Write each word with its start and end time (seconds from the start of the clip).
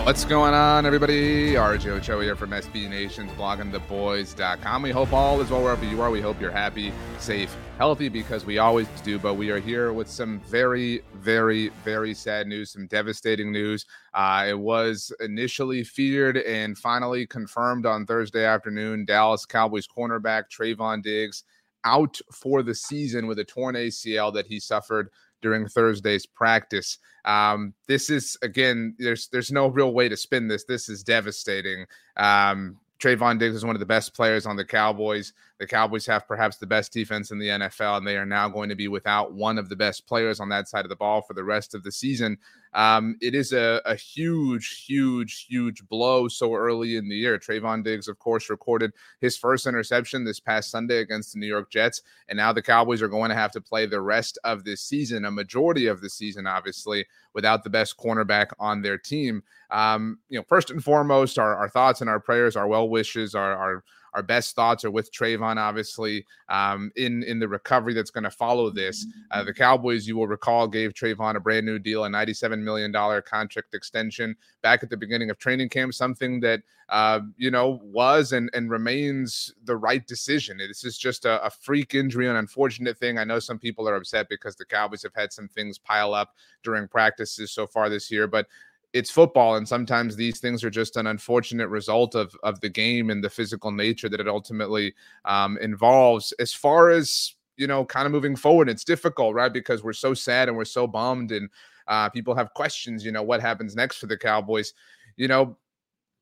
What's 0.00 0.24
going 0.24 0.52
on, 0.52 0.84
everybody? 0.84 1.52
RJ 1.52 1.86
Ochoa 1.86 2.24
here 2.24 2.34
from 2.34 2.50
SB 2.50 2.88
Nation's 2.88 3.30
bloggingtheboys.com. 3.32 4.82
We 4.82 4.90
hope 4.90 5.12
all 5.12 5.40
is 5.40 5.50
well 5.50 5.62
wherever 5.62 5.84
you 5.84 6.02
are. 6.02 6.10
We 6.10 6.20
hope 6.20 6.40
you're 6.40 6.50
happy, 6.50 6.92
safe, 7.20 7.56
healthy, 7.78 8.08
because 8.08 8.44
we 8.44 8.58
always 8.58 8.88
do. 9.04 9.20
But 9.20 9.34
we 9.34 9.50
are 9.50 9.60
here 9.60 9.92
with 9.92 10.08
some 10.08 10.40
very, 10.40 11.02
very, 11.14 11.68
very 11.84 12.14
sad 12.14 12.48
news, 12.48 12.72
some 12.72 12.88
devastating 12.88 13.52
news. 13.52 13.86
Uh, 14.12 14.46
it 14.48 14.58
was 14.58 15.12
initially 15.20 15.84
feared 15.84 16.38
and 16.38 16.76
finally 16.76 17.24
confirmed 17.24 17.86
on 17.86 18.04
Thursday 18.04 18.44
afternoon. 18.44 19.04
Dallas 19.04 19.46
Cowboys 19.46 19.86
cornerback 19.86 20.46
Trevon 20.50 21.00
Diggs 21.00 21.44
out 21.84 22.18
for 22.32 22.64
the 22.64 22.74
season 22.74 23.28
with 23.28 23.38
a 23.38 23.44
torn 23.44 23.76
ACL 23.76 24.34
that 24.34 24.46
he 24.46 24.58
suffered 24.58 25.10
during 25.42 25.66
Thursday's 25.66 26.26
practice. 26.26 26.98
Um, 27.24 27.74
this 27.86 28.10
is 28.10 28.36
again, 28.42 28.94
there's 28.98 29.28
there's 29.28 29.52
no 29.52 29.68
real 29.68 29.92
way 29.92 30.08
to 30.08 30.16
spin 30.16 30.48
this. 30.48 30.64
This 30.64 30.88
is 30.88 31.02
devastating. 31.02 31.86
Um, 32.16 32.78
Trevon 33.02 33.38
Diggs 33.38 33.56
is 33.56 33.64
one 33.64 33.74
of 33.74 33.80
the 33.80 33.86
best 33.86 34.14
players 34.14 34.46
on 34.46 34.54
the 34.54 34.64
Cowboys. 34.64 35.32
The 35.58 35.66
Cowboys 35.66 36.06
have 36.06 36.28
perhaps 36.28 36.56
the 36.56 36.68
best 36.68 36.92
defense 36.92 37.32
in 37.32 37.38
the 37.38 37.48
NFL, 37.48 37.98
and 37.98 38.06
they 38.06 38.16
are 38.16 38.26
now 38.26 38.48
going 38.48 38.68
to 38.68 38.76
be 38.76 38.86
without 38.86 39.32
one 39.32 39.58
of 39.58 39.68
the 39.68 39.74
best 39.74 40.06
players 40.06 40.38
on 40.38 40.48
that 40.50 40.68
side 40.68 40.84
of 40.84 40.88
the 40.88 40.96
ball 40.96 41.20
for 41.20 41.34
the 41.34 41.42
rest 41.42 41.74
of 41.74 41.82
the 41.82 41.90
season. 41.90 42.38
Um, 42.74 43.16
it 43.20 43.34
is 43.34 43.52
a, 43.52 43.82
a, 43.84 43.94
huge, 43.94 44.84
huge, 44.86 45.46
huge 45.48 45.86
blow 45.88 46.26
so 46.28 46.54
early 46.54 46.96
in 46.96 47.08
the 47.08 47.14
year. 47.14 47.38
Trevon 47.38 47.84
Diggs, 47.84 48.08
of 48.08 48.18
course, 48.18 48.48
recorded 48.48 48.92
his 49.20 49.36
first 49.36 49.66
interception 49.66 50.24
this 50.24 50.40
past 50.40 50.70
Sunday 50.70 50.98
against 50.98 51.32
the 51.32 51.38
New 51.38 51.46
York 51.46 51.70
Jets, 51.70 52.02
and 52.28 52.36
now 52.36 52.52
the 52.52 52.62
Cowboys 52.62 53.02
are 53.02 53.08
going 53.08 53.28
to 53.28 53.34
have 53.34 53.52
to 53.52 53.60
play 53.60 53.84
the 53.84 54.00
rest 54.00 54.38
of 54.44 54.64
this 54.64 54.80
season, 54.80 55.26
a 55.26 55.30
majority 55.30 55.86
of 55.86 56.00
the 56.00 56.08
season, 56.08 56.46
obviously, 56.46 57.04
without 57.34 57.62
the 57.62 57.70
best 57.70 57.98
cornerback 57.98 58.48
on 58.58 58.80
their 58.80 58.96
team. 58.96 59.42
Um, 59.70 60.18
you 60.28 60.38
know, 60.38 60.44
first 60.48 60.70
and 60.70 60.82
foremost, 60.82 61.38
our, 61.38 61.54
our 61.54 61.68
thoughts 61.68 62.00
and 62.00 62.08
our 62.08 62.20
prayers, 62.20 62.56
our 62.56 62.66
well 62.66 62.88
wishes, 62.88 63.34
our, 63.34 63.54
our 63.54 63.84
our 64.14 64.22
best 64.22 64.54
thoughts 64.54 64.84
are 64.84 64.90
with 64.90 65.12
Trevon, 65.12 65.56
obviously, 65.56 66.26
um, 66.48 66.92
in 66.96 67.22
in 67.22 67.38
the 67.38 67.48
recovery 67.48 67.94
that's 67.94 68.10
going 68.10 68.24
to 68.24 68.30
follow 68.30 68.70
this. 68.70 69.06
Uh, 69.30 69.42
the 69.42 69.54
Cowboys, 69.54 70.06
you 70.06 70.16
will 70.16 70.26
recall, 70.26 70.68
gave 70.68 70.92
Trevon 70.92 71.36
a 71.36 71.40
brand 71.40 71.64
new 71.64 71.78
deal, 71.78 72.04
a 72.04 72.08
$97 72.08 72.60
million 72.60 72.92
contract 73.22 73.74
extension 73.74 74.36
back 74.62 74.82
at 74.82 74.90
the 74.90 74.96
beginning 74.96 75.30
of 75.30 75.38
training 75.38 75.68
camp, 75.68 75.94
something 75.94 76.40
that 76.40 76.62
uh, 76.88 77.20
you 77.36 77.50
know 77.50 77.80
was 77.84 78.32
and 78.32 78.50
and 78.52 78.70
remains 78.70 79.54
the 79.64 79.76
right 79.76 80.06
decision. 80.06 80.58
This 80.58 80.84
is 80.84 80.98
just 80.98 81.24
a, 81.24 81.42
a 81.44 81.50
freak 81.50 81.94
injury, 81.94 82.28
an 82.28 82.36
unfortunate 82.36 82.98
thing. 82.98 83.18
I 83.18 83.24
know 83.24 83.38
some 83.38 83.58
people 83.58 83.88
are 83.88 83.96
upset 83.96 84.28
because 84.28 84.56
the 84.56 84.64
Cowboys 84.66 85.02
have 85.02 85.14
had 85.14 85.32
some 85.32 85.48
things 85.48 85.78
pile 85.78 86.12
up 86.12 86.34
during 86.62 86.86
practices 86.88 87.50
so 87.50 87.66
far 87.66 87.88
this 87.88 88.10
year, 88.10 88.26
but 88.26 88.46
it's 88.92 89.10
football 89.10 89.56
and 89.56 89.66
sometimes 89.66 90.16
these 90.16 90.38
things 90.38 90.62
are 90.62 90.70
just 90.70 90.96
an 90.96 91.06
unfortunate 91.06 91.68
result 91.68 92.14
of 92.14 92.36
of 92.42 92.60
the 92.60 92.68
game 92.68 93.10
and 93.10 93.24
the 93.24 93.30
physical 93.30 93.70
nature 93.70 94.08
that 94.08 94.20
it 94.20 94.28
ultimately 94.28 94.94
um, 95.24 95.58
involves. 95.58 96.32
As 96.38 96.52
far 96.52 96.90
as 96.90 97.34
you 97.56 97.66
know 97.66 97.84
kind 97.84 98.06
of 98.06 98.12
moving 98.12 98.34
forward 98.34 98.68
it's 98.68 98.84
difficult 98.84 99.34
right 99.34 99.52
because 99.52 99.84
we're 99.84 99.92
so 99.92 100.14
sad 100.14 100.48
and 100.48 100.56
we're 100.56 100.64
so 100.64 100.86
bummed 100.86 101.32
and 101.32 101.50
uh, 101.86 102.08
people 102.08 102.34
have 102.34 102.54
questions 102.54 103.04
you 103.04 103.12
know 103.12 103.22
what 103.22 103.40
happens 103.40 103.74
next 103.74 103.96
for 103.96 104.06
the 104.06 104.16
cowboys. 104.16 104.74
You 105.16 105.28
know 105.28 105.56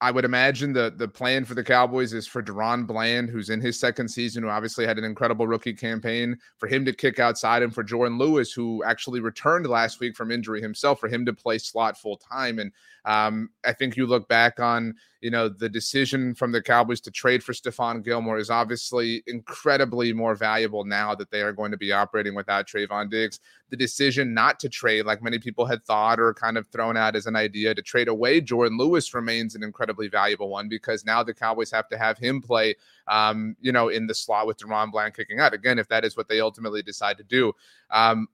I 0.00 0.10
would 0.10 0.24
imagine 0.24 0.72
the 0.72 0.92
the 0.94 1.08
plan 1.08 1.44
for 1.44 1.54
the 1.54 1.64
Cowboys 1.64 2.12
is 2.12 2.26
for 2.26 2.42
DaRon 2.42 2.86
Bland, 2.86 3.30
who's 3.30 3.48
in 3.48 3.60
his 3.60 3.78
second 3.78 4.08
season, 4.08 4.42
who 4.42 4.48
obviously 4.48 4.86
had 4.86 4.98
an 4.98 5.04
incredible 5.04 5.46
rookie 5.46 5.72
campaign, 5.72 6.36
for 6.58 6.66
him 6.66 6.84
to 6.84 6.92
kick 6.92 7.18
outside, 7.18 7.62
and 7.62 7.74
for 7.74 7.84
Jourdan 7.84 8.18
Lewis, 8.18 8.52
who 8.52 8.82
actually 8.84 9.20
returned 9.20 9.66
last 9.66 10.00
week 10.00 10.16
from 10.16 10.30
injury 10.30 10.60
himself, 10.60 11.00
for 11.00 11.08
him 11.08 11.24
to 11.26 11.32
play 11.32 11.58
slot 11.58 11.96
full 11.96 12.16
time. 12.16 12.58
And 12.58 12.72
um, 13.04 13.50
I 13.64 13.72
think 13.72 13.96
you 13.96 14.06
look 14.06 14.28
back 14.28 14.60
on 14.60 14.94
you 15.24 15.30
know, 15.30 15.48
the 15.48 15.70
decision 15.70 16.34
from 16.34 16.52
the 16.52 16.60
Cowboys 16.60 17.00
to 17.00 17.10
trade 17.10 17.42
for 17.42 17.54
Stephon 17.54 18.04
Gilmore 18.04 18.36
is 18.36 18.50
obviously 18.50 19.22
incredibly 19.26 20.12
more 20.12 20.34
valuable 20.34 20.84
now 20.84 21.14
that 21.14 21.30
they 21.30 21.40
are 21.40 21.50
going 21.50 21.70
to 21.70 21.78
be 21.78 21.92
operating 21.92 22.34
without 22.34 22.68
Trevon 22.68 23.10
Diggs. 23.10 23.40
The 23.70 23.76
decision 23.78 24.34
not 24.34 24.60
to 24.60 24.68
trade, 24.68 25.06
like 25.06 25.22
many 25.22 25.38
people 25.38 25.64
had 25.64 25.82
thought 25.82 26.20
or 26.20 26.34
kind 26.34 26.58
of 26.58 26.66
thrown 26.66 26.98
out 26.98 27.16
as 27.16 27.24
an 27.24 27.36
idea 27.36 27.74
to 27.74 27.80
trade 27.80 28.08
away 28.08 28.42
Jourdan 28.42 28.78
Lewis, 28.78 29.14
remains 29.14 29.54
an 29.54 29.62
incredibly 29.62 30.08
valuable 30.08 30.50
one 30.50 30.68
because 30.68 31.06
now 31.06 31.22
the 31.22 31.32
Cowboys 31.32 31.70
have 31.70 31.88
to 31.88 31.96
have 31.96 32.18
him 32.18 32.42
play, 32.42 32.74
um, 33.08 33.56
you 33.62 33.72
know, 33.72 33.88
in 33.88 34.06
the 34.06 34.14
slot 34.14 34.46
with 34.46 34.58
DaRon 34.58 34.92
Bland 34.92 35.14
kicking 35.14 35.40
out. 35.40 35.54
Again, 35.54 35.78
if 35.78 35.88
that 35.88 36.04
is 36.04 36.18
what 36.18 36.28
they 36.28 36.40
ultimately 36.40 36.82
decide 36.82 37.16
to 37.16 37.24
do. 37.24 37.50
Um, 37.90 38.28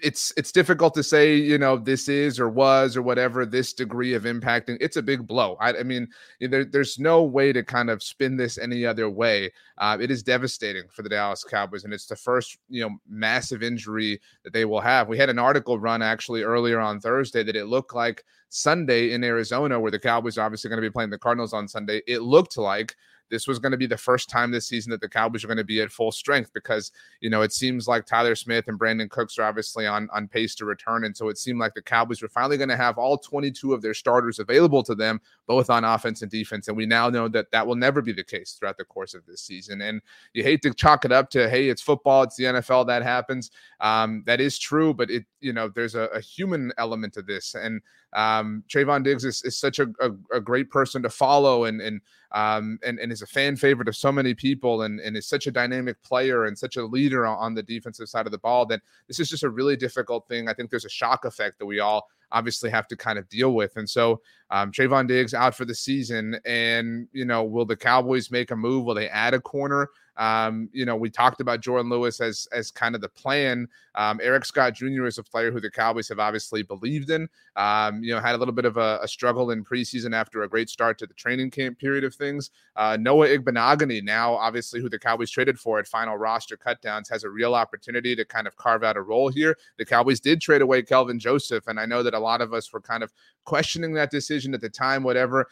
it's 0.00 0.32
it's 0.36 0.52
difficult 0.52 0.94
to 0.94 1.02
say 1.02 1.34
you 1.34 1.58
know 1.58 1.76
this 1.76 2.08
is 2.08 2.38
or 2.38 2.48
was 2.48 2.96
or 2.96 3.02
whatever 3.02 3.44
this 3.44 3.72
degree 3.72 4.14
of 4.14 4.24
impacting 4.24 4.76
it's 4.80 4.96
a 4.96 5.02
big 5.02 5.26
blow. 5.26 5.56
I, 5.60 5.78
I 5.78 5.82
mean 5.82 6.08
there, 6.40 6.64
there's 6.64 6.98
no 6.98 7.22
way 7.22 7.52
to 7.52 7.62
kind 7.62 7.90
of 7.90 8.02
spin 8.02 8.36
this 8.36 8.58
any 8.58 8.86
other 8.86 9.10
way. 9.10 9.50
Uh, 9.78 9.98
it 10.00 10.10
is 10.10 10.22
devastating 10.22 10.84
for 10.90 11.02
the 11.02 11.08
dallas 11.08 11.44
cowboys 11.44 11.84
and 11.84 11.92
it's 11.92 12.06
the 12.06 12.16
first 12.16 12.58
you 12.68 12.82
know 12.82 12.96
massive 13.08 13.62
injury 13.62 14.20
that 14.44 14.52
they 14.52 14.64
will 14.64 14.80
have. 14.80 15.08
We 15.08 15.18
had 15.18 15.30
an 15.30 15.38
article 15.38 15.78
run 15.78 16.02
actually 16.02 16.42
earlier 16.42 16.80
on 16.80 17.00
thursday 17.00 17.42
that 17.42 17.56
it 17.56 17.66
looked 17.66 17.94
like 17.94 18.24
sunday 18.50 19.12
in 19.12 19.22
arizona 19.24 19.78
where 19.78 19.90
the 19.90 19.98
cowboys 19.98 20.38
are 20.38 20.46
obviously 20.46 20.70
going 20.70 20.80
to 20.80 20.88
be 20.88 20.92
playing 20.92 21.10
the 21.10 21.18
cardinals 21.18 21.52
on 21.52 21.68
sunday 21.68 22.00
it 22.06 22.22
looked 22.22 22.56
like 22.56 22.96
this 23.30 23.46
was 23.46 23.58
going 23.58 23.72
to 23.72 23.78
be 23.78 23.86
the 23.86 23.96
first 23.96 24.28
time 24.28 24.50
this 24.50 24.66
season 24.66 24.90
that 24.90 25.00
the 25.00 25.08
Cowboys 25.08 25.44
are 25.44 25.48
going 25.48 25.58
to 25.58 25.64
be 25.64 25.80
at 25.80 25.90
full 25.90 26.12
strength 26.12 26.52
because, 26.52 26.92
you 27.20 27.30
know, 27.30 27.42
it 27.42 27.52
seems 27.52 27.88
like 27.88 28.06
Tyler 28.06 28.34
Smith 28.34 28.68
and 28.68 28.78
Brandin 28.78 29.10
Cooks 29.10 29.38
are 29.38 29.44
obviously 29.44 29.86
on, 29.86 30.08
on 30.12 30.28
pace 30.28 30.54
to 30.56 30.64
return. 30.64 31.04
And 31.04 31.16
so 31.16 31.28
it 31.28 31.38
seemed 31.38 31.58
like 31.58 31.74
the 31.74 31.82
Cowboys 31.82 32.22
were 32.22 32.28
finally 32.28 32.56
going 32.56 32.68
to 32.68 32.76
have 32.76 32.98
all 32.98 33.18
22 33.18 33.72
of 33.72 33.82
their 33.82 33.94
starters 33.94 34.38
available 34.38 34.82
to 34.84 34.94
them, 34.94 35.20
both 35.46 35.70
on 35.70 35.84
offense 35.84 36.22
and 36.22 36.30
defense. 36.30 36.68
And 36.68 36.76
we 36.76 36.86
now 36.86 37.08
know 37.08 37.28
that 37.28 37.50
that 37.50 37.66
will 37.66 37.76
never 37.76 38.02
be 38.02 38.12
the 38.12 38.24
case 38.24 38.52
throughout 38.52 38.78
the 38.78 38.84
course 38.84 39.14
of 39.14 39.24
this 39.26 39.42
season. 39.42 39.80
And 39.82 40.00
you 40.32 40.42
hate 40.42 40.62
to 40.62 40.74
chalk 40.74 41.04
it 41.04 41.12
up 41.12 41.30
to, 41.30 41.48
hey, 41.48 41.68
it's 41.68 41.82
football, 41.82 42.22
it's 42.22 42.36
the 42.36 42.44
NFL, 42.44 42.86
that 42.86 43.02
happens. 43.02 43.50
Um, 43.80 44.22
that 44.26 44.40
is 44.40 44.58
true, 44.58 44.94
but 44.94 45.10
it, 45.10 45.24
you 45.40 45.52
know, 45.52 45.68
there's 45.68 45.94
a, 45.94 46.04
a 46.06 46.20
human 46.20 46.72
element 46.78 47.14
to 47.14 47.22
this. 47.22 47.54
And 47.54 47.80
um, 48.14 48.64
Trevon 48.68 49.04
Diggs 49.04 49.24
is, 49.24 49.42
is 49.42 49.58
such 49.58 49.78
a, 49.78 49.88
a, 50.00 50.10
a, 50.36 50.40
great 50.40 50.70
person 50.70 51.02
to 51.02 51.10
follow 51.10 51.64
and, 51.64 51.80
and, 51.80 52.00
um, 52.32 52.78
and, 52.82 52.98
and 52.98 53.12
is 53.12 53.20
a 53.20 53.26
fan 53.26 53.54
favorite 53.54 53.88
of 53.88 53.96
so 53.96 54.10
many 54.10 54.32
people 54.32 54.82
and, 54.82 54.98
and 55.00 55.14
is 55.14 55.26
such 55.26 55.46
a 55.46 55.50
dynamic 55.50 56.02
player 56.02 56.46
and 56.46 56.58
such 56.58 56.76
a 56.76 56.84
leader 56.84 57.26
on 57.26 57.52
the 57.52 57.62
defensive 57.62 58.08
side 58.08 58.24
of 58.24 58.32
the 58.32 58.38
ball 58.38 58.64
that 58.66 58.80
this 59.08 59.20
is 59.20 59.28
just 59.28 59.42
a 59.42 59.50
really 59.50 59.76
difficult 59.76 60.26
thing. 60.26 60.48
I 60.48 60.54
think 60.54 60.70
there's 60.70 60.86
a 60.86 60.90
shock 60.90 61.26
effect 61.26 61.58
that 61.58 61.66
we 61.66 61.80
all 61.80 62.08
obviously 62.32 62.70
have 62.70 62.88
to 62.88 62.96
kind 62.96 63.18
of 63.18 63.28
deal 63.28 63.54
with. 63.54 63.76
And 63.76 63.88
so 63.88 64.20
um, 64.50 64.72
Trevon 64.72 65.06
Diggs 65.06 65.34
out 65.34 65.54
for 65.54 65.64
the 65.64 65.74
season. 65.74 66.38
And, 66.46 67.08
you 67.12 67.24
know, 67.24 67.44
will 67.44 67.66
the 67.66 67.76
Cowboys 67.76 68.30
make 68.30 68.50
a 68.50 68.56
move? 68.56 68.84
Will 68.84 68.94
they 68.94 69.08
add 69.08 69.34
a 69.34 69.40
corner? 69.40 69.88
Um, 70.18 70.68
you 70.72 70.84
know, 70.84 70.96
we 70.96 71.10
talked 71.10 71.40
about 71.40 71.60
Jourdan 71.60 71.90
Lewis 71.90 72.20
as 72.20 72.48
as 72.52 72.70
kind 72.70 72.94
of 72.94 73.00
the 73.00 73.08
plan. 73.08 73.68
Um, 73.94 74.20
Eric 74.22 74.44
Scott 74.44 74.74
Jr. 74.74 75.06
is 75.06 75.18
a 75.18 75.22
player 75.22 75.50
who 75.50 75.60
the 75.60 75.70
Cowboys 75.70 76.08
have 76.08 76.18
obviously 76.18 76.62
believed 76.62 77.10
in. 77.10 77.28
Um, 77.56 78.02
you 78.02 78.14
know, 78.14 78.20
had 78.20 78.34
a 78.34 78.38
little 78.38 78.54
bit 78.54 78.64
of 78.64 78.76
a, 78.76 78.98
a, 79.02 79.08
struggle 79.08 79.50
in 79.50 79.64
preseason 79.64 80.14
after 80.14 80.42
a 80.42 80.48
great 80.48 80.68
start 80.68 80.98
to 80.98 81.06
the 81.06 81.14
training 81.14 81.50
camp 81.50 81.78
period 81.78 82.04
of 82.04 82.14
things. 82.14 82.50
Uh, 82.76 82.96
Noah 83.00 83.28
Igbinoghene, 83.28 84.04
now 84.04 84.34
obviously 84.34 84.80
who 84.80 84.88
the 84.88 84.98
Cowboys 84.98 85.30
traded 85.30 85.58
for 85.58 85.80
at 85.80 85.86
final 85.88 86.16
roster 86.16 86.56
cutdowns, 86.56 87.10
has 87.10 87.24
a 87.24 87.30
real 87.30 87.54
opportunity 87.54 88.14
to 88.14 88.24
kind 88.24 88.46
of 88.46 88.56
carve 88.56 88.84
out 88.84 88.96
a 88.96 89.02
role 89.02 89.28
here. 89.28 89.56
The 89.78 89.84
Cowboys 89.84 90.20
did 90.20 90.40
trade 90.40 90.62
away 90.62 90.82
Kelvin 90.82 91.18
Joseph, 91.18 91.66
and 91.66 91.80
I 91.80 91.86
know 91.86 92.02
that 92.02 92.14
a 92.14 92.18
lot 92.18 92.40
of 92.40 92.52
us 92.52 92.72
were 92.72 92.80
kind 92.80 93.02
of 93.02 93.12
questioning 93.44 93.94
that 93.94 94.10
decision 94.10 94.54
at 94.54 94.60
the 94.60 94.68
time, 94.68 95.02
whatever 95.02 95.48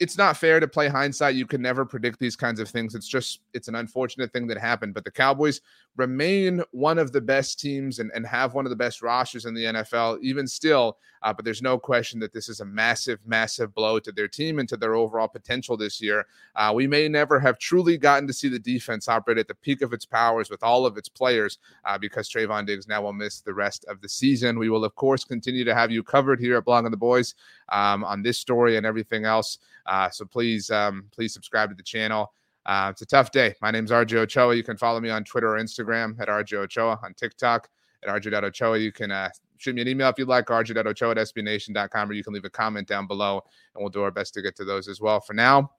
it's 0.00 0.18
not 0.18 0.36
fair 0.36 0.58
to 0.58 0.66
play 0.66 0.88
hindsight. 0.88 1.36
You 1.36 1.46
can 1.46 1.62
never 1.62 1.84
predict 1.84 2.18
these 2.18 2.34
kinds 2.34 2.58
of 2.58 2.68
things. 2.68 2.94
It's 2.94 3.06
just 3.06 3.40
it's 3.52 3.68
an 3.68 3.76
unfortunate 3.76 4.32
thing 4.32 4.46
that 4.48 4.58
happened. 4.58 4.92
But 4.92 5.04
the 5.04 5.10
Cowboys 5.10 5.60
remain 5.96 6.62
one 6.72 6.98
of 6.98 7.12
the 7.12 7.20
best 7.20 7.60
teams 7.60 8.00
and, 8.00 8.10
and 8.14 8.26
have 8.26 8.54
one 8.54 8.66
of 8.66 8.70
the 8.70 8.76
best 8.76 9.02
rosters 9.02 9.44
in 9.44 9.54
the 9.54 9.64
NFL, 9.64 10.20
even 10.20 10.46
still. 10.46 10.98
Uh, 11.22 11.32
but 11.32 11.44
there's 11.44 11.62
no 11.62 11.78
question 11.78 12.20
that 12.20 12.32
this 12.32 12.48
is 12.48 12.60
a 12.60 12.64
massive, 12.64 13.18
massive 13.26 13.72
blow 13.74 13.98
to 13.98 14.12
their 14.12 14.28
team 14.28 14.58
and 14.58 14.68
to 14.68 14.76
their 14.76 14.94
overall 14.94 15.28
potential 15.28 15.76
this 15.76 16.00
year. 16.00 16.26
Uh, 16.56 16.72
we 16.74 16.86
may 16.86 17.08
never 17.08 17.40
have 17.40 17.58
truly 17.58 17.96
gotten 17.96 18.26
to 18.26 18.32
see 18.32 18.48
the 18.48 18.58
defense 18.58 19.08
operate 19.08 19.38
at 19.38 19.48
the 19.48 19.54
peak 19.54 19.80
of 19.80 19.92
its 19.92 20.04
powers 20.04 20.50
with 20.50 20.62
all 20.62 20.84
of 20.84 20.98
its 20.98 21.08
players 21.08 21.58
uh, 21.86 21.96
because 21.96 22.28
Trevon 22.28 22.66
Diggs 22.66 22.88
now 22.88 23.00
will 23.00 23.12
miss 23.12 23.40
the 23.40 23.54
rest 23.54 23.86
of 23.86 24.00
the 24.02 24.08
season. 24.08 24.58
We 24.58 24.68
will, 24.68 24.84
of 24.84 24.94
course, 24.96 25.24
continue 25.24 25.64
to 25.64 25.74
have 25.74 25.90
you 25.90 26.02
covered 26.02 26.40
here 26.40 26.58
at 26.58 26.64
Blogging 26.64 26.90
the 26.90 26.96
Boys 26.96 27.34
um, 27.70 28.04
on 28.04 28.22
this 28.22 28.36
story 28.36 28.76
and 28.76 28.84
everything 28.84 29.24
else. 29.24 29.58
Uh, 29.86 30.10
so 30.10 30.24
please, 30.24 30.70
um, 30.70 31.06
please 31.12 31.32
subscribe 31.32 31.70
to 31.70 31.74
the 31.74 31.82
channel. 31.82 32.32
Uh, 32.66 32.88
it's 32.90 33.02
a 33.02 33.06
tough 33.06 33.30
day. 33.30 33.54
My 33.60 33.70
name 33.70 33.84
is 33.84 33.90
RJ 33.90 34.14
Ochoa. 34.14 34.54
You 34.54 34.62
can 34.62 34.76
follow 34.76 35.00
me 35.00 35.10
on 35.10 35.24
Twitter 35.24 35.54
or 35.54 35.60
Instagram 35.60 36.18
at 36.20 36.28
RJ 36.28 36.54
Ochoa, 36.54 36.98
on 37.02 37.14
TikTok 37.14 37.68
at 38.06 38.22
RJ.Ochoa. 38.22 38.78
You 38.78 38.92
can 38.92 39.10
uh, 39.10 39.30
shoot 39.58 39.74
me 39.74 39.82
an 39.82 39.88
email 39.88 40.08
if 40.08 40.18
you'd 40.18 40.28
like, 40.28 40.46
RJ.Ochoa 40.46 41.10
at 41.10 41.16
SBNation.com, 41.16 42.10
or 42.10 42.12
you 42.12 42.24
can 42.24 42.32
leave 42.32 42.44
a 42.44 42.50
comment 42.50 42.88
down 42.88 43.06
below, 43.06 43.42
and 43.74 43.82
we'll 43.82 43.90
do 43.90 44.02
our 44.02 44.10
best 44.10 44.34
to 44.34 44.42
get 44.42 44.56
to 44.56 44.64
those 44.64 44.88
as 44.88 45.00
well. 45.00 45.20
For 45.20 45.34
now, 45.34 45.70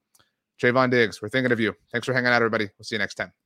Trevon 0.62 0.90
Diggs, 0.90 1.22
we're 1.22 1.30
thinking 1.30 1.52
of 1.52 1.60
you. 1.60 1.74
Thanks 1.92 2.06
for 2.06 2.14
hanging 2.14 2.28
out, 2.28 2.36
everybody. 2.36 2.66
We'll 2.78 2.86
see 2.86 2.96
you 2.96 3.00
next 3.00 3.16
time. 3.16 3.45